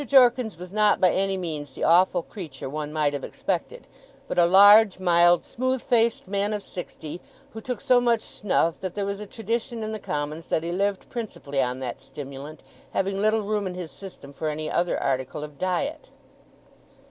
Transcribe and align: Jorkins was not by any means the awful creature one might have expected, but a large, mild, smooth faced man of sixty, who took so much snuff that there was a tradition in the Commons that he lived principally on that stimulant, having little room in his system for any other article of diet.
Jorkins 0.03 0.57
was 0.57 0.71
not 0.71 0.99
by 0.99 1.11
any 1.11 1.37
means 1.37 1.73
the 1.73 1.83
awful 1.83 2.23
creature 2.23 2.67
one 2.67 2.91
might 2.91 3.13
have 3.13 3.23
expected, 3.23 3.85
but 4.27 4.39
a 4.39 4.47
large, 4.47 4.97
mild, 4.99 5.45
smooth 5.45 5.79
faced 5.79 6.27
man 6.27 6.53
of 6.55 6.63
sixty, 6.63 7.21
who 7.53 7.61
took 7.61 7.79
so 7.79 8.01
much 8.01 8.23
snuff 8.23 8.79
that 8.79 8.95
there 8.95 9.05
was 9.05 9.19
a 9.19 9.27
tradition 9.27 9.83
in 9.83 9.91
the 9.91 9.99
Commons 9.99 10.47
that 10.47 10.63
he 10.63 10.71
lived 10.71 11.07
principally 11.11 11.61
on 11.61 11.81
that 11.81 12.01
stimulant, 12.01 12.63
having 12.93 13.19
little 13.21 13.43
room 13.43 13.67
in 13.67 13.75
his 13.75 13.91
system 13.91 14.33
for 14.33 14.49
any 14.49 14.71
other 14.71 14.97
article 14.97 15.43
of 15.43 15.59
diet. 15.59 16.09